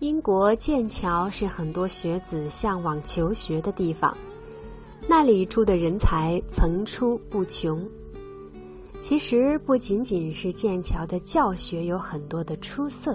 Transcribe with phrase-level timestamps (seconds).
[0.00, 4.16] 英国剑桥是很多学子向往求学的地方，
[5.06, 7.86] 那里出的人才层出不穷。
[8.98, 13.14] 其实不仅仅是剑桥的教学有很多的出色，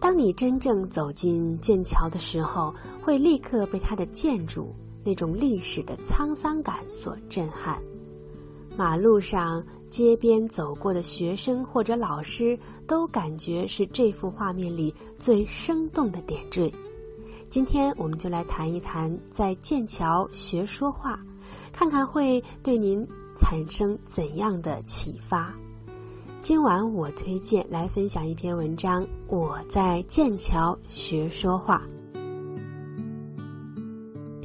[0.00, 2.72] 当你真正走进剑桥的时候，
[3.02, 4.72] 会立刻被它的建筑
[5.04, 7.76] 那种历史的沧桑感所震撼。
[8.78, 9.60] 马路上、
[9.90, 12.56] 街边走过的学生或者老师，
[12.86, 16.72] 都感觉是这幅画面里最生动的点缀。
[17.50, 21.18] 今天，我们就来谈一谈在剑桥学说话，
[21.72, 23.04] 看看会对您
[23.36, 25.52] 产生怎样的启发。
[26.40, 31.82] 今晚我推荐来分享一篇文章：我在剑桥学说话。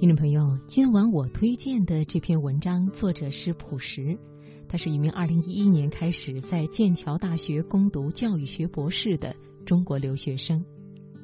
[0.03, 4.20] 听众朋友，今晚我推荐的这篇文章，作者是朴实，
[4.67, 9.34] 他是一名二零一一年开始在剑桥大学攻读教育学博士的
[9.66, 10.61] 中国留学生。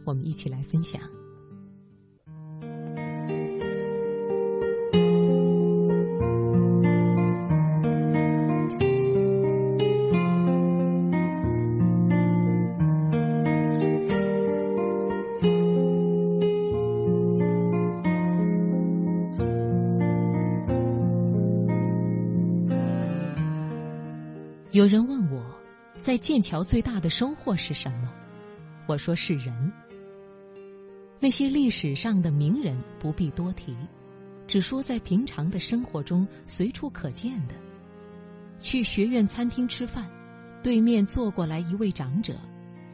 [0.06, 1.02] 我们一起来分享。
[24.72, 25.44] 有人问我，
[26.00, 28.14] 在剑桥最大的收获是什么？
[28.88, 29.74] 我说是人。
[31.20, 33.76] 那些历史上的名人不必多提，
[34.48, 37.56] 只说在平常的生活中随处可见的。
[38.60, 40.08] 去学院餐厅吃饭，
[40.62, 42.40] 对面坐过来一位长者，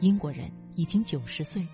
[0.00, 1.66] 英国人，已经九十岁，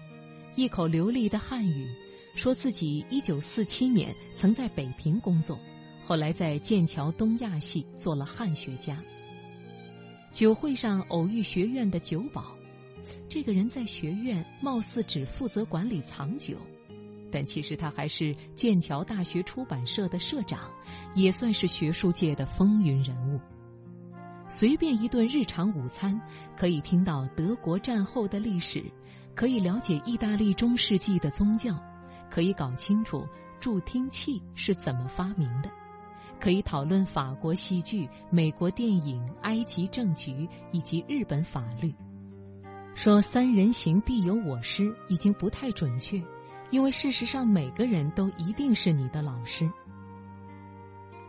[0.56, 1.87] 一口流利的汉语，
[2.34, 5.56] 说自己一九四七年曾在北平工作，
[6.05, 8.98] 后来在剑桥东亚系做了汉学家。
[10.33, 12.56] 酒会上偶遇学院的酒保，
[13.28, 16.56] 这个人在学院貌似只负责管理藏酒，
[17.30, 20.70] 但其实他还是剑桥大学出版社的社长，
[21.14, 23.38] 也算是学术界的风云人物。
[24.48, 26.19] 随便一顿日常午餐，
[26.56, 28.82] 可以听到德国战后的历史，
[29.34, 31.78] 可以了解意大利中世纪的宗教，
[32.31, 33.26] 可以搞清楚
[33.60, 35.71] 助听器是怎么发明的。
[36.42, 41.94] 可以讨论法国戏剧、美国电影、埃及政局以及日本法律。
[42.97, 46.20] 说“三人行必有我师”已经不太准确，
[46.72, 49.70] 因为事实上每个人都一定是你的老师。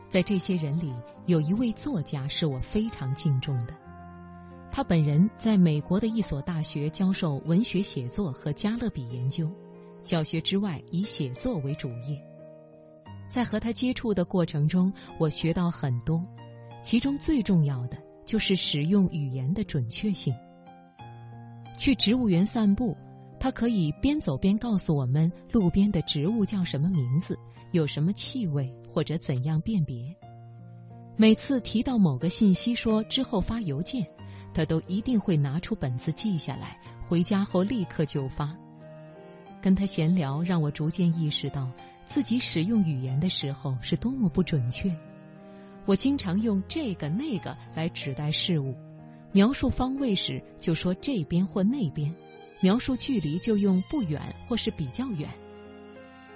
[0.10, 0.92] 在这些人里，
[1.28, 3.74] 有一位作家是我非常敬重的，
[4.72, 9.48] 他本人在美国的一所大学教授文学写作和加勒比研究，
[10.02, 12.20] 教学之外以写作为主业。
[13.34, 16.24] 在和他接触的过程中，我学到很多，
[16.84, 20.32] 其中最重要的就是使用语言的准确性。
[21.76, 22.96] 去植物园散步，
[23.40, 27.36] 他可以边走边告诉我们路边的植物叫什么名字，
[27.72, 30.16] 有什么气味或者怎样辨别。
[31.16, 34.08] 每次提到某个信息，说之后发邮件，
[34.54, 38.56] 他都一定会拿出本子记下来，回家后立刻就发。
[39.60, 41.68] 跟他闲聊，让我逐渐意识到。
[42.06, 44.94] 自己使用语言的时候是多么不准确，
[45.86, 48.76] 我经常用这个那个来指代事物，
[49.32, 52.14] 描述方位时就说这边或那边，
[52.62, 55.30] 描述距离就用不远或是比较远。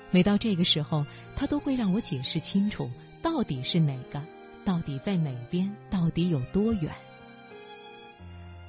[0.10, 2.90] 每到这个时候，他都会让我解释清楚
[3.22, 4.24] 到底是哪个，
[4.64, 6.92] 到底在哪边，到底有多远。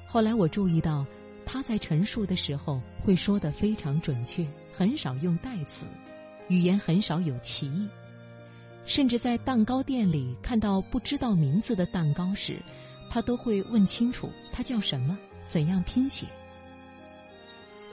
[0.05, 1.05] 后来我注意到，
[1.45, 5.85] 他在陈述的时候会说得非常准确，很少用代词。
[6.49, 7.87] 语言很少有歧义，
[8.85, 12.55] 甚至在蛋糕店里看到不知道名字的蛋糕时，
[13.09, 15.17] 他都会问清楚它叫什么，
[15.47, 16.25] 怎样拼写。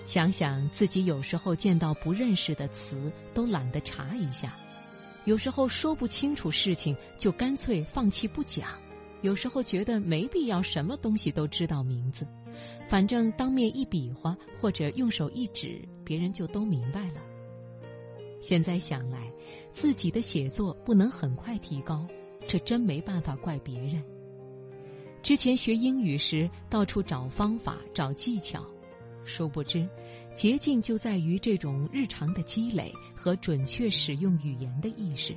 [0.06, 4.52] 想想自己有时候见到不认识的词都懒得查一下，
[5.26, 8.70] 有时候说不清楚事情就干脆放弃不讲，
[9.20, 12.26] 有时候觉得没必要什么东西都知道名字，
[12.88, 17.20] 反正当面一比划或者用手一指，别人就都明白了。
[18.46, 19.28] 现在想来，
[19.72, 22.06] 自己的写作不能很快提高，
[22.46, 24.00] 这真没办法怪别人。
[25.20, 28.64] 之前学英语时，到处找方法、找技巧，
[29.24, 29.84] 殊不知，
[30.32, 35.34] 捷径就在于这种日常的积累和准确使用语言的意识。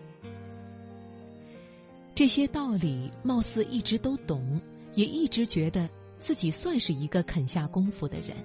[2.14, 4.62] 这些道理貌似一直都懂，
[4.94, 5.90] 也一直觉得
[6.20, 8.38] 自己算是一个肯下功夫的人。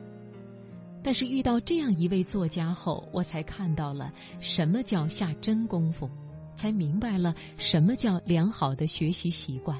[1.04, 4.10] 但是遇到这样一位作家后，我才看到了
[4.40, 6.08] 什么叫下真功夫，
[6.56, 9.78] 才明白了什么叫良好的学习习惯。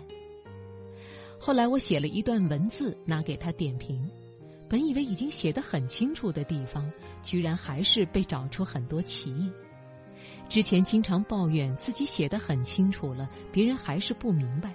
[1.40, 4.06] 后来我写了一段文字拿给他点评，
[4.68, 6.92] 本以为已经写得很清楚的地方，
[7.22, 9.50] 居然还是被找出很多歧义。
[10.50, 14.74] 之前经常抱怨自己写得很清楚了，别人还是不明白。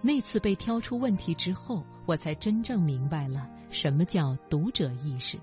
[0.00, 5.38] 那次被挑出问题之后，我才真正明白了什么叫读者意识。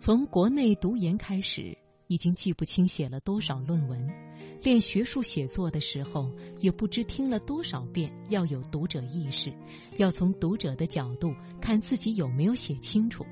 [0.00, 1.76] 从国内读研开始，
[2.06, 4.08] 已经记不清写了多少论文，
[4.62, 9.52] 练学术写作的时候，也不知听了多少遍要有读者意识，
[9.98, 13.26] 要从读者的角度看自己有没有写清楚。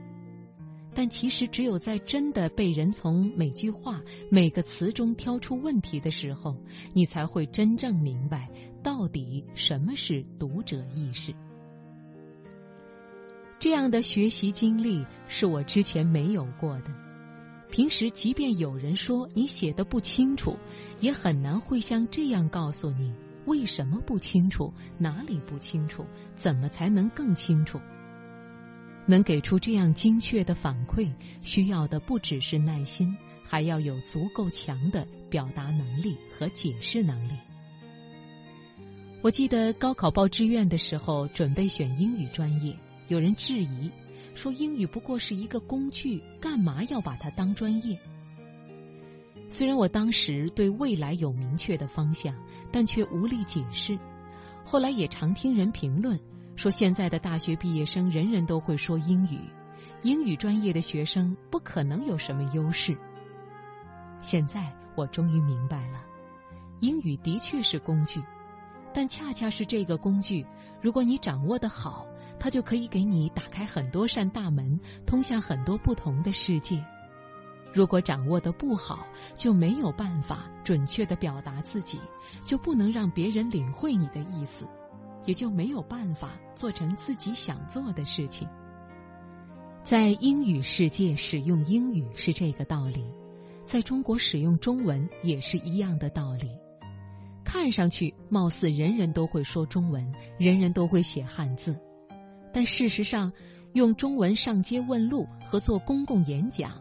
[0.95, 6.55] 但其实，只有在真的被人从每句话、每个词中挑出问题的时候，
[6.93, 8.47] 你才会真正明白
[8.83, 11.35] 到底什么是读者意识。
[13.59, 16.95] 这样的学习经历是我之前没有过的。
[17.71, 20.57] 平时，即便有人说你写的不清楚，
[21.01, 23.13] 也很难会像这样告诉你
[23.45, 27.79] 为什么不清楚，哪里不清楚，怎么才能更清楚。
[29.05, 31.11] 能给出这样精确的反馈，
[31.43, 37.33] 需要的不只是耐心，还要有足够强的表达能力和解释能力。
[39.21, 42.75] 我记得高考报志愿的时候，准备选英语专业，
[43.09, 43.91] 有人质疑
[44.35, 47.99] 说英语不过是一个工具，干嘛要把它当专业？
[49.49, 52.35] 虽然我当时对未来有明确的方向，
[52.71, 53.99] 但却无力解释。
[54.63, 56.19] 后来也常听人评论。
[56.55, 59.39] 说现在的大学毕业生人人都会说英语，
[60.03, 62.99] 英语专业的学生不可能有什么优势。
[64.21, 64.67] 现在
[64.97, 66.03] 我终于明白了，
[66.81, 68.21] 英语的确是工具，
[68.93, 70.45] 但恰恰是这个工具，
[70.83, 72.05] 如果你掌握的好，
[72.39, 76.79] 它就可以给你打开很多扇大门，通向很多不同的世界；
[77.73, 81.99] 如果掌握的不好，就没有办法准确的表达自己，
[82.43, 84.67] 就不能让别人领会你的意思。
[85.25, 88.49] 也就没有办法做成自己想做的事情。
[89.85, 93.05] 在英语世界使用英语是这个道理，
[93.67, 96.49] 在中国使用中文也是一样的道理。
[97.45, 101.79] 看上去貌似人人都会说中文，人人都会写汉字，
[102.53, 103.33] 但事实上，
[103.75, 106.73] 用中文上街问路和做公共演讲，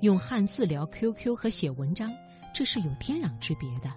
[0.00, 2.12] 用汉字聊 QQ 和写文章，
[2.54, 3.88] 这是有天壤之别的。《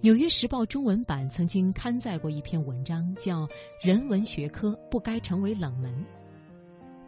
[0.00, 3.46] 纽约时报》中文版曾经刊载过一篇文章，叫
[3.82, 5.92] 《人文学科不该成为冷门》。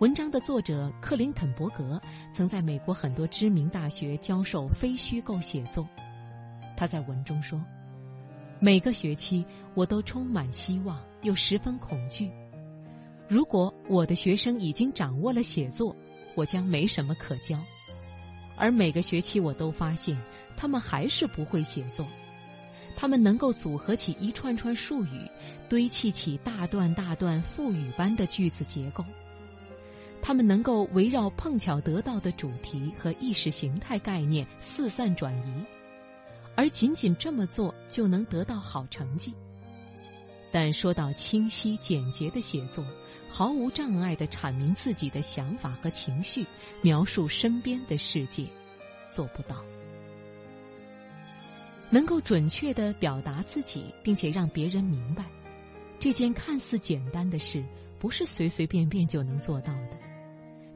[0.01, 2.01] 文章的作者克林肯伯格
[2.33, 5.87] 曾在美国很多知名大学教授非虚构写作。
[6.77, 7.63] 他在文中说
[8.59, 12.31] ：“每个学期我都充满希望，又十分恐惧。
[13.31, 15.95] 如果我的学生已经掌握了写作，
[16.35, 17.57] 我将没什么可教；
[18.57, 20.21] 而每个学期我都发现，
[20.57, 22.05] 他们还是不会写作。”
[22.99, 25.31] 他们能够组合起一串串术语，
[25.69, 29.05] 堆砌起大段大段赋语般的句子结构。
[30.21, 35.65] 他们能够围绕碰巧得到的主题和意识形态概念四散转移，
[36.57, 39.33] 而仅仅这么做就能得到好成绩。
[40.53, 42.85] 但说到清晰简洁的写作，
[43.33, 46.45] 毫无障碍地阐明自己的想法和情绪，
[46.83, 48.45] 描述身边的世界，
[49.11, 49.63] 做不到。
[51.91, 55.25] 能够准确地表达自己，并且让别人明白，
[55.99, 57.65] 这件看似简单的事，
[57.99, 59.99] 不是随随便便就能做到的。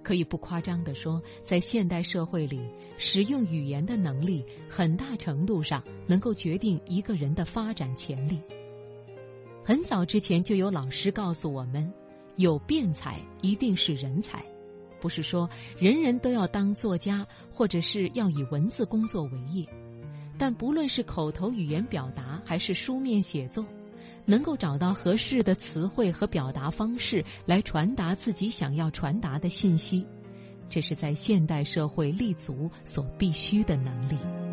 [0.03, 2.61] 可以不夸张地说，在现代社会里，
[2.99, 8.41] 使用语言的能力，很大程度上能够决定一个人的发展潜力。
[9.65, 11.91] 很早之前就有老师告诉我们，
[12.37, 14.45] 有辩才一定是人才，
[15.01, 15.49] 不是说
[15.79, 19.67] 人人都要当作家，或者是要以文字工作为业。
[20.37, 23.65] 但不论是口头语言表达还是书面写作，
[24.25, 30.05] 能够找到合适的词汇和表达方式来传达自己想要传达的信息，
[30.69, 34.44] 这是在现代社会立足所必须的能力。